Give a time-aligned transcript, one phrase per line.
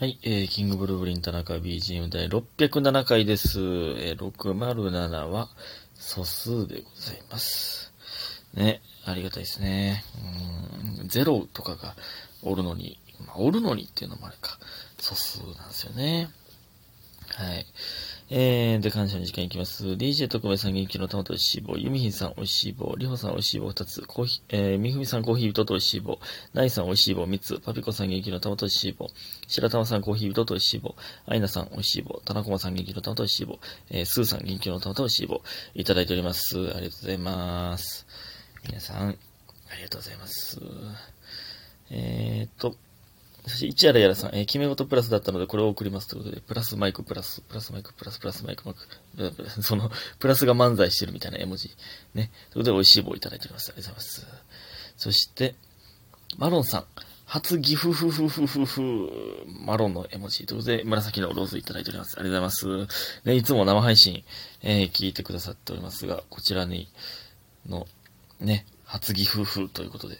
[0.00, 3.58] はい、えー、キングブルーブリン田中 BGM 第607回です。
[3.58, 5.48] えー、607は
[5.96, 7.92] 素数でございます。
[8.54, 10.04] ね、ありがたいですね。
[11.00, 11.96] うん、ゼロとかが
[12.44, 14.60] おるのに、まあ、おるのにっていうのもあれか、
[15.00, 16.28] 素数なんですよね。
[17.34, 17.66] はい。
[18.30, 19.86] えー、で、感謝の時間いきます。
[19.86, 21.78] DJ 特命さん元気の玉とおいしい棒。
[21.78, 22.94] ゆみひんさんおいしい棒。
[22.98, 24.02] りほさんおいしい棒2つ。
[24.02, 26.18] コーヒー、えー、みふみさんコーヒー人とおいしい棒。
[26.52, 27.58] なイさんおいしい棒3つ。
[27.58, 29.08] パピコさん元気の玉とおいしい棒。
[29.46, 30.94] 白玉さんコーヒー人とおいしい棒。
[31.24, 32.20] アイナさんおいしい棒。
[32.26, 33.58] 田中駒さん元気の玉とおいしい棒。
[33.88, 35.40] えー、スーさん元気の玉とおいしい棒。
[35.74, 36.58] いただいております。
[36.58, 38.06] ありがとうございます。
[38.66, 40.60] 皆さん、ありがとうございます。
[41.90, 42.76] えーっと、
[43.48, 51.70] そして、一やらやらさん、えー、決め事プラスだったので、これを送りますということで、プラスマイク、プラス、プラスマイク、プラス、プラスマイク、マイク、その、プラスが漫才してるみたいな絵文字。
[52.14, 52.30] ね。
[52.50, 53.70] ということで、美味しい棒をいただいております。
[53.70, 54.26] ありがとうございます。
[54.96, 55.54] そして、
[56.36, 56.84] マロンさん、
[57.28, 59.10] 初ギフフフフフフ、
[59.66, 60.46] マロンの絵文字。
[60.46, 62.18] ということで、紫のローズいただいております。
[62.18, 63.22] ありがとうございます。
[63.24, 64.24] ね、いつも生配信、
[64.62, 66.88] えー、聞いてくださっておりますが、こちらに、
[67.66, 67.86] の、
[68.40, 70.16] ね、初ギフフということで、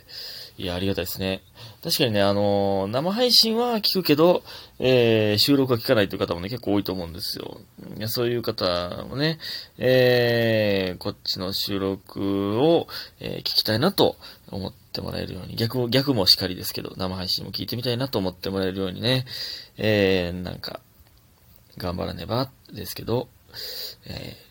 [0.58, 1.40] いや、ありがたいですね。
[1.82, 4.42] 確かにね、あのー生配信は聞くけど、
[4.78, 7.62] えー収録は聞かないという方もね、結構多いと思うんですよ。
[7.96, 9.38] いやそういう方もね、
[9.78, 12.88] えーこっちの収録を、
[13.20, 14.16] えー聞きたいなと
[14.50, 19.24] 思ってもらえるように、逆、逆もしかりですけど、生配信も聞いてみたいなと思ってもらえるようにね、
[19.78, 20.80] えーなんか、
[21.78, 23.28] 頑張らねばですけど、
[24.06, 24.48] えー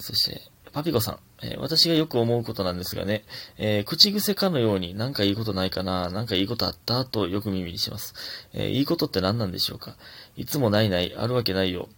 [0.00, 3.24] そして、パピコさん、え私がよく思うことなんですがね、
[3.58, 8.14] えー口癖かのようになんかいいことないかな、なんかいいことあったとよく耳にします。
[8.52, 9.96] えーいいことって何なんでしょうか？
[10.36, 11.88] いつもないない、あるわけないよ。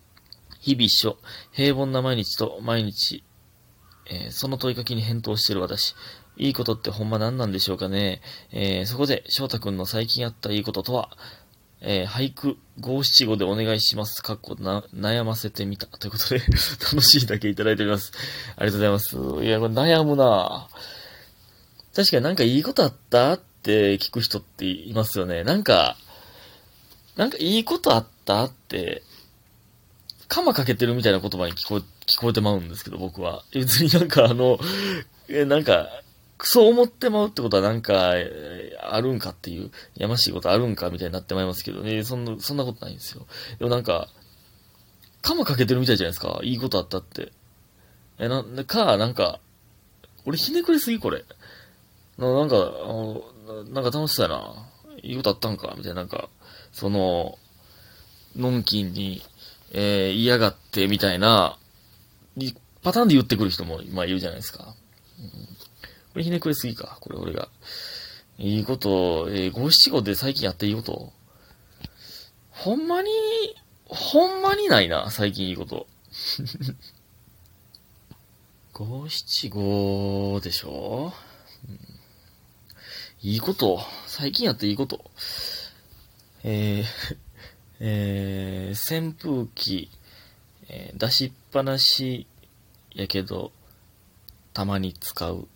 [0.61, 1.19] 日々一緒、
[1.53, 3.23] 平凡な毎日と毎日、
[4.07, 5.95] えーその問いかけに返答してる私。
[6.37, 8.21] いいことってほんま何なんでしょうかね？
[8.51, 11.17] えそこで、翔太くんの最近あったいいこととは、
[11.87, 14.23] えー俳句、五七五でお願いします。
[14.23, 15.87] かっこな、悩ませてみた。
[15.87, 16.41] ということで、
[16.83, 18.13] 楽しいだけいただいております。
[18.57, 19.45] ありがとうございます。
[19.45, 20.67] いや、これ悩むな
[21.95, 25.45] 確かになんかいいことあったって聞く人っていますよね。
[25.45, 25.97] なんか、
[27.17, 29.03] なんかいいことあったって、
[30.27, 33.45] カマかけてるみたいな言葉に聞こえ、聞こえてまうんですけど、僕は。
[33.53, 34.59] 別になんかあの、
[35.29, 35.89] え、なんか、
[36.47, 38.13] そう思ってまうってことはなんか、
[38.81, 43.27] あるんかっていう、やましいことあるんかみたいになってまいますけどね、そんな、そんなことないんですよ。
[43.59, 44.09] でもなんか、
[45.23, 46.39] カマかけてるみたいじゃないですか。
[46.43, 47.33] いいことあったって。
[48.19, 49.41] え、な、か、なんか、
[50.27, 51.25] 俺ひねくれすぎこれ。
[52.19, 53.23] ななんか、あの
[53.71, 54.69] なんか楽しそうやな。
[55.03, 56.29] いいことあったんかみたいな、なんか、
[56.73, 57.39] その、
[58.37, 59.23] のんきんに、
[59.73, 61.59] えー嫌がってみたいな、
[62.83, 64.75] パターンで言ってくる人も、まあいるじゃないですか。
[65.19, 65.54] うん、
[66.15, 67.49] これひねくれすぎか、これ俺が。
[68.39, 71.13] いいこと、えー、五七五で最近やっていいこと？
[72.51, 73.11] ほんまに、
[73.87, 75.89] ほんまにないな、最近いいこと。
[78.75, 81.13] 五七五でしょ、
[81.69, 81.81] うん。
[83.29, 83.81] いいこと。
[84.07, 85.05] 最近やっていいこと。
[86.45, 86.85] えー、
[87.81, 89.91] えー、扇風機、
[90.69, 92.29] えー出しっぱなし
[92.95, 93.51] やけど、
[94.53, 95.49] たまに使う。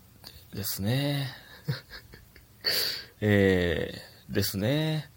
[0.54, 1.28] ですね。
[3.20, 5.10] えー、ですね。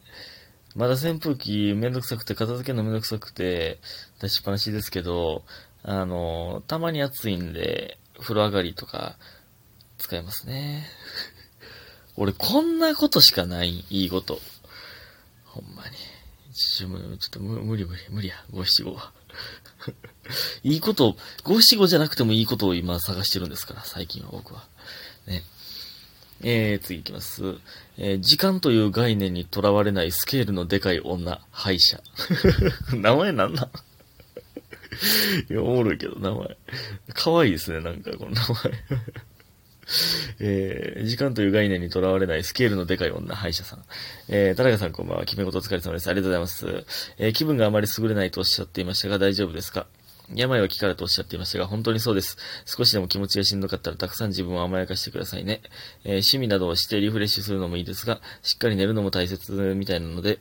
[0.75, 3.79] まだ扇風機めんどくさくて、片付けのめんどくさくて、
[4.19, 5.43] 出しっぱなしですけど、
[5.83, 9.17] あの、たまに暑いんで、風呂上がりとか、
[9.97, 10.87] 使えますね。
[12.15, 14.39] 俺、こんなことしかない、いいこと。
[15.45, 15.95] ほんまに。
[16.53, 19.13] ちょちょっと無無理無理、無理や、五七五は。
[20.63, 24.67] いいこと、五七五じゃなくてもいいことを今探してるんですから、最近は僕は。
[25.31, 25.43] ね。
[26.43, 27.43] えー、次いきます。
[27.97, 32.01] えー時間という概念にとらわれないスケールのでかい女、敗者。
[32.93, 33.69] 名前なんな
[35.49, 36.57] いや、おもろいけど、名前。
[37.13, 39.01] 可愛いですね、なんか、この名前。
[40.39, 43.83] えー時間という概念にとらわれないスケールのでかい女、歯医者さん。
[44.29, 45.25] えー、田中さんこんばんは。
[45.25, 46.07] 決め事お疲れ様です。
[46.07, 46.85] ありがとうございます。
[47.17, 49.85] えー気分があまり優れないとおっしゃっていましたが、大丈夫ですか？
[50.35, 52.37] 病は気からとおっしゃっていましたが、本当にそうです。
[52.65, 55.61] 少しでも気持ちがしんどかったら、たくさん自分を甘やかしてくださいね。
[56.03, 60.39] えー趣味などをしてリフレッシュするのもいいですが、しっかり寝るのも大切みたいなので、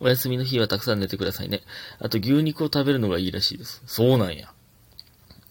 [0.00, 1.62] お休みの日はたくさん寝てくださいね。
[1.98, 3.82] あと、牛肉を食べるのがいいらしいです。
[3.86, 4.52] そうなんや。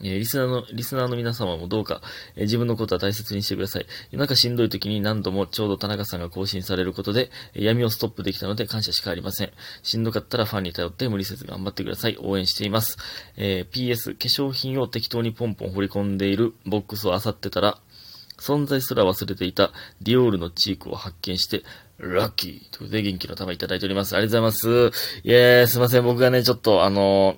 [0.04, 2.02] えリスナーの、リスナーの皆様もどうか、
[2.36, 3.86] え自分のことは大切にしてください。
[4.12, 9.52] 夜中しんどい時に何度もちょうど田中さんが更新されることで、え闇をストップできたので感謝しかありません。
[9.84, 12.18] しんどかったらファンに頼って無理せず頑張ってください。
[12.22, 12.98] 応援しています。
[13.38, 17.80] えー PS、化粧品を適当にポンポン掘り込んでいるボックスを漁ってたら、
[18.40, 19.72] 存在すら忘れていた
[20.02, 21.64] ディオールのチークを発見して、
[21.98, 22.52] ラッキー。
[22.52, 24.16] ということで、元気の玉いただいております。
[24.16, 24.98] ありがとうございます。
[25.24, 26.04] いえー、すいません。
[26.04, 27.38] 僕がね、ちょっと、あの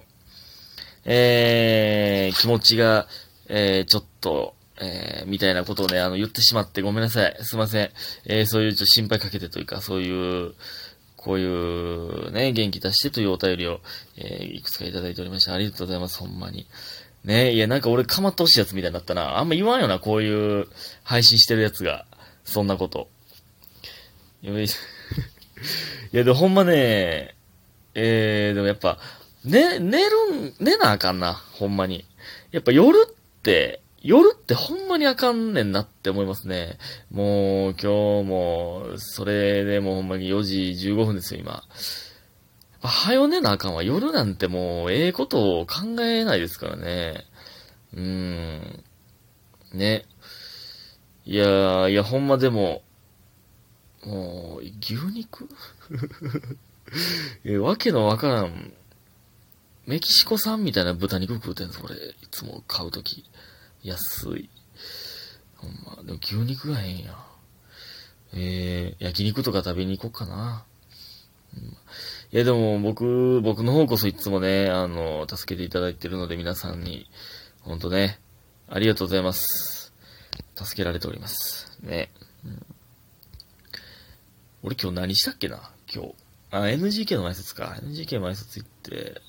[1.06, 3.08] えー、気持ちが、
[3.48, 7.38] えー、ちょっと、えー、みたいなことをね、あの、言ってしまってごめんなさい。
[7.42, 7.92] すいません。
[8.26, 10.54] えー、そういうちょっと心配かけてというか、そういう、
[11.18, 13.82] こういうね、元気出してというお便りを、
[14.18, 15.54] えー、いくつかいただいておりました。
[15.54, 16.66] ありがとうございます、ほんまに。
[17.26, 19.38] ねいや、なんか俺かまってほしいやつみたいになったな。
[19.38, 20.68] あんま言わんよな、こういう
[21.04, 22.06] 配信してるやつが。
[22.46, 23.10] そんなこと。
[24.42, 24.48] い
[26.14, 27.36] や、でもほんまね、
[27.94, 28.98] えー、でもやっぱ、
[29.50, 32.06] ね、寝るん、寝なあかんな、ほんまに。
[32.52, 36.78] やっぱ夜って、夜ってほんまにあかんねんなって思いますね。
[37.12, 41.64] もう、今日も、それでもほんまに4時15分ですよ、今。
[42.82, 43.84] はよ寝なあかんわ。
[43.84, 47.26] 夜なんてもう、ええことを考えないですからね。
[47.94, 48.84] うーん。
[49.74, 50.06] ね。
[51.26, 52.84] いやーいや、ほんまでも、
[54.06, 55.50] もう、牛肉？
[57.44, 58.74] え、わけのわからん、
[59.90, 61.96] メキシコ産みたいな豚肉食うてんす、これ。
[61.96, 62.00] い
[62.30, 63.26] つも買うとき。
[63.82, 64.48] 安い。
[65.56, 67.18] ほんま、でも牛肉がええんや。
[68.34, 70.64] えー、焼肉とか食べに行こうかな。
[71.58, 71.74] うん、い
[72.30, 77.10] や、でも僕、僕の方こそいつもね、あの、助けていただいてるので皆さんに、
[77.62, 78.20] ほんとね、
[78.68, 79.92] ありがとうございます。
[80.54, 81.80] 助けられております。
[81.82, 82.12] ね。
[82.46, 82.64] うん、
[84.62, 85.72] 俺今日何したっけな？
[85.92, 86.14] 今日。
[86.52, 87.76] あ、NGK の前説か。
[87.82, 89.20] NGK の前説行って、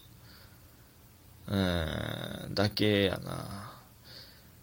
[1.50, 3.72] うーん、だけやな。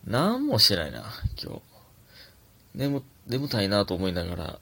[0.05, 1.03] なんもしてないな、
[1.41, 1.61] 今日。
[2.73, 4.59] 眠、眠たいなと思いながら、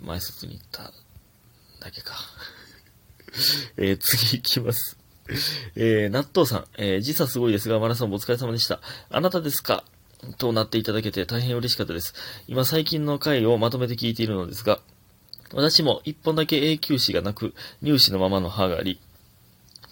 [0.00, 0.92] 前説に行った
[1.80, 2.14] だけか。
[3.76, 4.96] えー、次行きます。
[5.74, 8.80] えー、納豆さん、えー、時差すごいですが、マラソンお疲れ様でした。
[9.10, 9.84] あなたですか？
[10.36, 12.12] となっていただけて大変嬉しかったです。
[12.48, 14.80] 今最近の回をまとめて聞いているのですが、
[15.54, 19.00] 私も一本だけ永久歯がなく、乳歯のままの歯があり、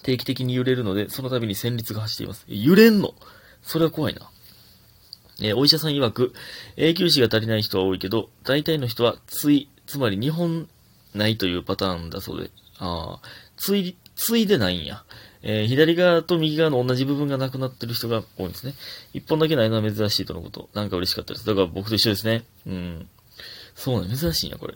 [0.06, 2.44] 定期的に揺れるので、その度に旋律が走っています。
[2.46, 3.12] 揺れんの？
[3.62, 4.30] それは怖いな。
[5.40, 6.32] えー、お医者さん曰く、
[6.76, 10.68] 永久歯が足りない人は多いけど、大体の人は、つい、つまり2本
[11.12, 15.02] ないというパターンだそうで、ああ、つい、ついでないんや。
[15.42, 18.74] えー、左側と右側の同じ部分がなくなってる人が多いんですね。
[19.12, 20.68] 一本だけないのは珍しいとのこと。
[20.72, 21.46] なんか嬉しかったです。
[21.46, 22.44] だから僕と一緒ですね。
[22.66, 23.08] うん。
[23.76, 24.74] そうね、珍しいんや、これ。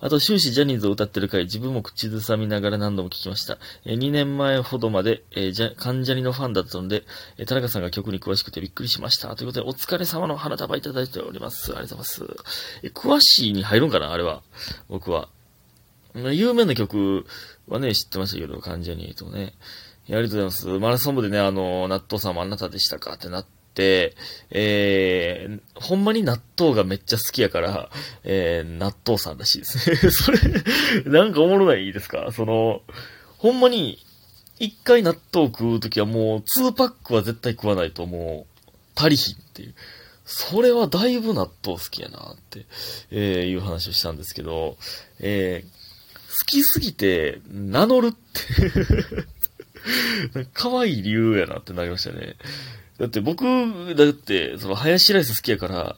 [0.00, 3.58] あと、終始ジャニーズを歌ってる回、自分も口ずさみながら何度も聞きました。
[3.84, 7.04] え、2年前ほどまで、えー、じゃ、関ジャニのファンだったので、
[7.36, 9.36] え、田中さんが曲に詳しくてびっくりしました。
[9.36, 11.72] ということで、お疲れ様の花束いただいております。
[11.72, 12.44] ありがとうございます。
[12.84, 14.42] え、詳しいに入るんかなあれは。
[14.88, 15.28] 僕は。
[16.14, 17.26] 有名な曲
[17.68, 19.52] はね、知ってましたけど、関ジャニとね。
[20.06, 20.66] ありがとうございます。
[20.78, 23.57] マラソン部でね、あの、納豆さんもあなたでしたかってなって、、
[24.50, 27.90] えー、ほんまに納豆がめっちゃ好きやから、
[28.24, 29.96] えー、納豆さんらしいですね。
[30.10, 30.38] それ、
[31.06, 32.30] なんかおもろないですか？
[32.32, 32.82] その、
[33.38, 33.98] ほんまに、
[34.58, 39.74] 一回納豆食うときはもう、2パックは絶対食わないともう、足りひんっていう。
[40.24, 42.66] それはだいぶ納豆好きやなって、
[43.10, 44.76] えー、いう話をしたんですけど、
[45.20, 48.18] えー、好きすぎて、名乗るって
[50.52, 52.36] 可愛い理由やなってなりましたね。
[52.98, 53.44] だって僕、
[53.94, 55.96] だって、その、ハヤシライス好きやから、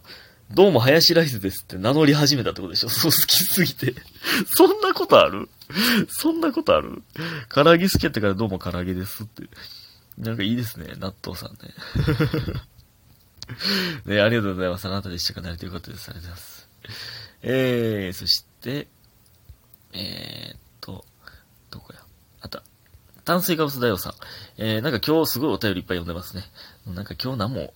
[0.50, 2.88] どうもハヤシライスですって名乗り始めたってことでしょ？
[2.90, 3.94] そう好きすぎて。
[4.54, 5.48] そんなことある？
[6.08, 7.02] そんなことある？
[7.48, 9.44] 唐揚げ好きやったからどうも唐揚げですって。
[10.18, 11.72] なんかいいですね、納豆さんね。
[14.16, 14.86] ね、ありがとうございます。
[14.86, 15.40] あなたでしたか？
[15.40, 16.08] なれてよかったです。
[16.10, 16.68] ありがとうございます。
[17.42, 18.88] えー、そして、
[19.92, 21.04] えー、っと、
[21.70, 21.99] どこや？
[23.30, 24.12] 炭水化物大王さん。
[24.58, 26.42] えー、なんか今日すごいお便りいっぱい読んでますね。
[26.84, 27.72] なんか今日何も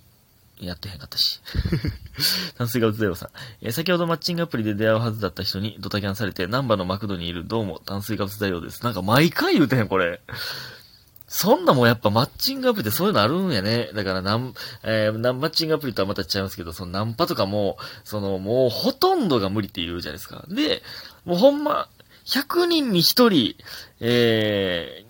[0.58, 1.40] やってへんかったし。
[2.58, 3.28] 炭水化物大王さん。
[3.60, 8.82] えー、先ほどマッチングアプリで出会うはずだった人にドタキャンされて、ナンバーのマクドにいるどうも炭水化物大王です。
[8.82, 10.22] なんか毎回言うてへん、これ。
[11.28, 13.90] そんなもんやっぱマッチングアプリってそういうのあるんやね。
[13.94, 20.44] だからなん、えー、マッチングアプリとはまた違いますけど、そのナンパとかも、そのもうほとんどが無理って言うじゃないですか。
[20.48, 20.82] で、
[21.24, 21.88] もうほんま、
[22.24, 23.54] 100人に1人、
[24.00, 25.04] え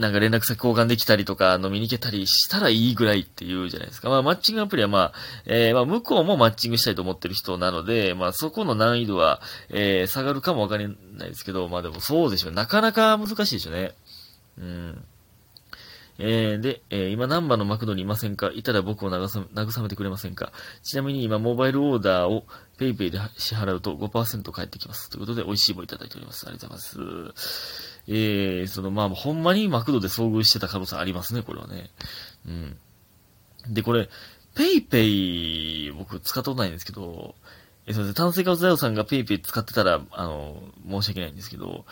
[0.00, 4.08] なんか連絡先交換できたりとか飲みに行けたりしたらいいぐらいっていうじゃないですか。
[4.08, 5.12] まあマッチングアプリはまあ、
[5.44, 12.52] えー、まあ向こうもマッチングしたいと思ってる人なので、まあそこの難易度は、えー、下がるかもわかりないですけど、まあでもそうでしょう。
[12.52, 13.92] なかなか難しいでしょうね。
[14.58, 15.04] うん。
[16.22, 18.50] えー、で、えー、今ナンバーのマクドにいませんか？
[18.54, 20.52] いたら僕を慰めてくれませんか？
[20.82, 22.44] ちなみに今モバイルオーダーを
[22.78, 25.10] PayPay で支払うと5%返ってきます。
[25.10, 26.46] ということで美味しい棒いただいております。
[26.46, 26.98] ありがとうござい
[27.32, 27.89] ます。
[28.12, 31.90] えー、その、まあ、ほんまにマクドで遭遇してた可能性ありますね、これはね。
[32.44, 32.76] うん。
[33.72, 34.08] で、これ、
[34.56, 37.36] PayPay、僕使ったことないんですけど、
[37.86, 41.84] え、すいません、炭水化物ダイオさんが PayPay 使ってたら、あの、申し訳ないんですけど、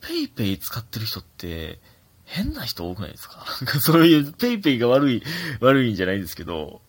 [0.00, 1.78] PayPay 使ってる人って、
[2.24, 3.46] 変な人多くないですか？
[3.60, 5.22] なんかそういう、 PayPay が悪い、
[5.60, 6.80] 悪いんじゃないんですけど、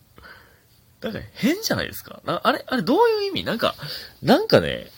[1.01, 2.21] なんか変じゃないですか？
[2.25, 3.43] あれ、あれどういう意味？
[3.43, 3.75] なんか、
[4.23, 4.89] なんかね、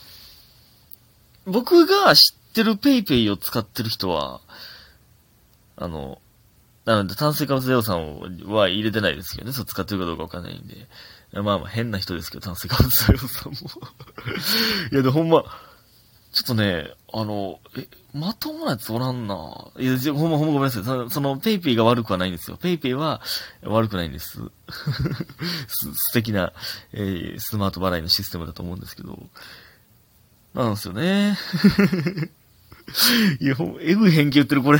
[1.45, 4.39] 僕が知っってるペイペイを使ってる人は、
[5.75, 6.21] あの、
[6.85, 10.87] なので炭水化物ダイオさんは入れてないですけどね、そう使ってるかどうかわかんないんで。
[11.33, 13.57] まあまあ変な人ですけど、炭水化物ダイオさんも
[14.93, 15.43] いや、で、ほんま、
[16.31, 19.35] ちょっとね、あの、え、まともなやつおらんな。
[19.77, 20.83] いや、ほんまほんまごめんなさい。
[20.85, 22.55] その、その PayPay が悪くはないんですよ。
[22.55, 23.21] PayPay は
[23.63, 24.39] 悪くないんです。
[25.67, 26.53] す素敵な、
[26.93, 29.19] えー、スマート払いのシステムだと思うんですけど。
[30.53, 31.37] なんですよね。
[33.39, 34.79] いや、えぐい偏見言ってる、これ。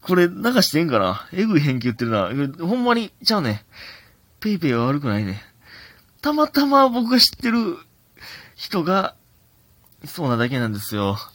[0.00, 2.28] これ流してんかなえぐい偏見言ってるな。
[2.66, 3.64] ほんまに、ちゃうね。
[4.40, 5.42] PayPay は悪くないね。
[6.20, 7.78] たまたま僕が知ってる
[8.56, 9.14] 人が、
[10.04, 11.18] そうなだけなんですよ。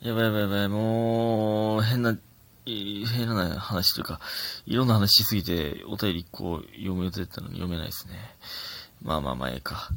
[0.00, 2.16] やばいやばいやばい、もう、変な、
[2.64, 4.20] 変な話というか、
[4.66, 8.14] いろんな話しすぎて、お便り1個読む予定だったのに読めないですね。
[9.02, 9.88] まあまあまあ、ええか。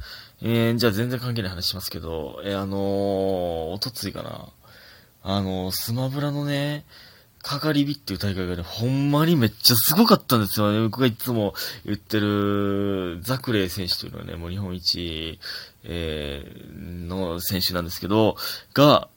[0.44, 2.80] えー、じゃあ全然関係ない話しますけど、えー、あのー、
[3.74, 4.50] おとついかな。
[5.24, 6.84] あのー、スマブラのね、
[7.44, 10.82] かかり火っていう大会がね、ほんまにめっちゃすごかったんですよね。
[10.82, 11.54] 僕がいつも
[11.86, 15.40] 言ってる、ザクレイ選手というのはね、もう日本一、
[15.84, 18.36] えー、の選手なんですけど、
[18.74, 19.10] が、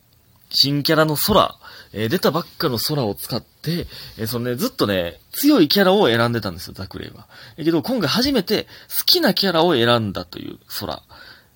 [0.50, 1.54] 新キャラの空、
[1.92, 3.86] えー、出たばっかの空を使って、
[4.18, 7.26] えー、そのね、ずっとね、強いキャラを選んでたんですよ、ザクレイは。
[7.56, 8.64] えけど、今回初めて
[8.96, 11.02] 好きなキャラを選んだという空。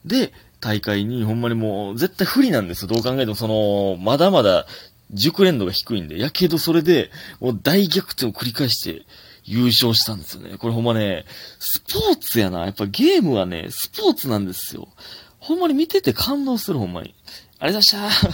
[0.04, 2.88] で、大会にほんまにもう絶対不利なんですよ。
[2.88, 4.66] どう考えてもその、まだまだ
[5.12, 6.18] 熟練度が低いんで。
[6.18, 9.02] やけどそれで、もう大逆転を繰り返して
[9.45, 10.59] 優勝したんですよね。
[10.59, 11.25] これほんまね、
[11.59, 12.64] スポーツやな。
[12.64, 14.88] やっぱゲームはね、スポーツなんですよ。
[15.38, 17.14] ほんまに見てて感動する、ほんまに。
[17.59, 18.28] ありがとうございました。